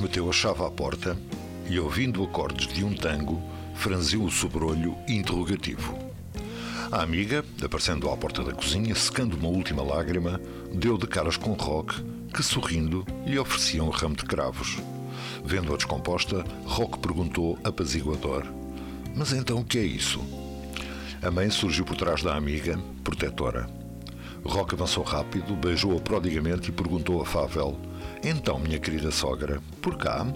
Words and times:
meteu 0.00 0.28
a 0.28 0.32
chave 0.32 0.62
à 0.62 0.70
porta 0.70 1.16
e, 1.68 1.80
ouvindo 1.80 2.22
acordes 2.22 2.72
de 2.72 2.84
um 2.84 2.94
tango, 2.94 3.42
franziu 3.74 4.22
o 4.22 4.30
sobrolho 4.30 4.96
interrogativo. 5.08 5.98
A 6.92 7.02
amiga, 7.02 7.44
aparecendo 7.62 8.08
à 8.08 8.16
porta 8.16 8.44
da 8.44 8.52
cozinha, 8.52 8.94
secando 8.94 9.34
uma 9.34 9.48
última 9.48 9.82
lágrima, 9.82 10.40
deu 10.72 10.96
de 10.96 11.08
caras 11.08 11.36
com 11.36 11.54
Rock, 11.54 12.00
que, 12.32 12.42
sorrindo, 12.42 13.04
lhe 13.26 13.36
oferecia 13.36 13.82
um 13.82 13.88
ramo 13.88 14.14
de 14.14 14.24
cravos. 14.24 14.78
Vendo-a 15.44 15.76
descomposta, 15.76 16.44
Rock 16.64 17.00
perguntou 17.00 17.58
apaziguador: 17.64 18.44
Mas 19.14 19.32
então 19.32 19.58
o 19.58 19.64
que 19.64 19.78
é 19.78 19.84
isso? 19.84 20.20
A 21.20 21.32
mãe 21.32 21.50
surgiu 21.50 21.84
por 21.84 21.96
trás 21.96 22.22
da 22.22 22.36
amiga, 22.36 22.78
protetora. 23.02 23.68
Rock 24.44 24.74
avançou 24.74 25.02
rápido, 25.02 25.56
beijou-a 25.56 26.00
prodigamente 26.00 26.68
e 26.68 26.72
perguntou 26.72 27.22
afável: 27.22 27.78
Então, 28.22 28.58
minha 28.58 28.78
querida 28.78 29.10
sogra, 29.10 29.60
por 29.80 29.96
cá? 29.96 30.26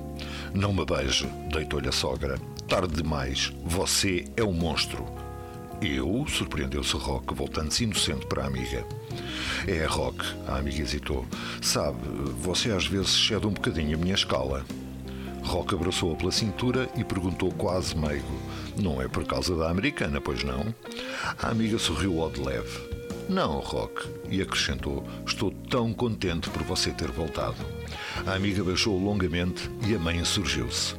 Não 0.55 0.73
me 0.73 0.85
beije, 0.85 1.27
deitou-lhe 1.53 1.89
a 1.89 1.93
sogra. 1.93 2.39
Tarde 2.67 3.03
demais, 3.03 3.53
você 3.65 4.25
é 4.37 4.43
um 4.43 4.53
monstro. 4.53 5.07
Eu? 5.81 6.27
surpreendeu-se 6.27 6.97
Rock, 6.97 7.33
voltando-se 7.35 7.85
inocente 7.85 8.27
para 8.27 8.43
a 8.43 8.47
amiga. 8.47 8.85
É, 9.67 9.85
Rock, 9.85 10.25
a 10.49 10.57
amiga 10.57 10.83
hesitou. 10.83 11.25
Sabe, 11.63 11.99
você 12.41 12.73
às 12.73 12.87
vezes 12.87 13.11
cede 13.11 13.47
um 13.47 13.53
bocadinho 13.53 13.97
a 13.97 14.01
minha 14.01 14.15
escala. 14.15 14.65
Rock 15.45 15.75
abraçou-a 15.75 16.17
pela 16.17 16.33
cintura 16.33 16.89
e 16.97 17.05
perguntou 17.05 17.53
quase 17.53 17.97
meigo: 17.97 18.41
Não 18.77 19.01
é 19.01 19.07
por 19.07 19.25
causa 19.25 19.55
da 19.55 19.71
americana, 19.71 20.21
pois 20.21 20.43
não? 20.43 20.75
A 21.41 21.51
amiga 21.51 21.79
sorriu 21.79 22.21
ao 22.21 22.31
de 22.31 22.41
leve. 22.41 22.98
Não, 23.29 23.61
Rock, 23.61 24.09
e 24.31 24.41
acrescentou: 24.41 25.07
Estou 25.27 25.51
tão 25.51 25.93
contente 25.93 26.49
por 26.49 26.63
você 26.63 26.91
ter 26.91 27.11
voltado. 27.11 27.57
A 28.27 28.35
amiga 28.35 28.65
beijou 28.65 28.99
longamente 28.99 29.71
e 29.87 29.95
a 29.95 29.99
mãe 29.99 30.17
insurgiu-se. 30.17 30.95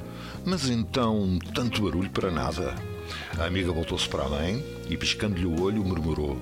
Mas 0.45 0.69
então, 0.69 1.39
tanto 1.53 1.81
barulho 1.81 2.09
para 2.11 2.29
nada. 2.29 2.75
A 3.37 3.45
amiga 3.45 3.71
voltou-se 3.71 4.07
para 4.07 4.25
a 4.25 4.29
mãe 4.29 4.63
e, 4.87 4.95
piscando-lhe 4.95 5.45
o 5.45 5.61
olho, 5.61 5.83
murmurou: 5.83 6.37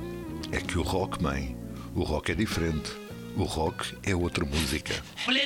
É 0.51 0.59
que 0.59 0.77
o 0.77 0.81
rock, 0.81 1.23
mãe, 1.23 1.55
o 1.95 2.03
rock 2.03 2.31
é 2.31 2.35
diferente. 2.35 2.91
O 3.37 3.43
rock 3.43 3.95
é 4.03 4.15
outra 4.15 4.43
música. 4.43 4.93
Well, 5.27 5.37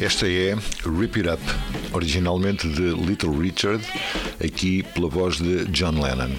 Esta 0.00 0.28
é 0.28 0.54
Rip 0.84 1.18
It 1.18 1.28
Up, 1.28 1.42
originalmente 1.92 2.68
de 2.68 2.90
Little 2.94 3.36
Richard, 3.36 3.84
aqui 4.42 4.84
pela 4.94 5.08
voz 5.08 5.38
de 5.38 5.64
John 5.66 6.00
Lennon. 6.00 6.30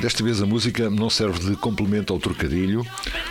Desta 0.00 0.24
vez 0.24 0.42
a 0.42 0.46
música 0.46 0.90
não 0.90 1.08
serve 1.08 1.50
de 1.50 1.56
complemento 1.56 2.12
ao 2.12 2.18
trocadilho, 2.18 2.84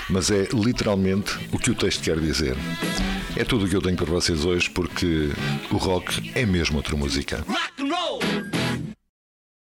mas 0.09 0.31
é 0.31 0.47
literalmente 0.53 1.37
o 1.51 1.59
que 1.59 1.71
o 1.71 1.75
texto 1.75 2.03
quer 2.03 2.19
dizer. 2.19 2.55
É 3.35 3.43
tudo 3.43 3.65
o 3.65 3.69
que 3.69 3.75
eu 3.75 3.81
tenho 3.81 3.97
para 3.97 4.05
vocês 4.05 4.45
hoje 4.45 4.69
porque 4.69 5.29
o 5.71 5.77
rock 5.77 6.31
é 6.33 6.45
mesmo 6.45 6.77
outra 6.77 6.95
música. 6.95 7.43
Rock. 7.47 8.58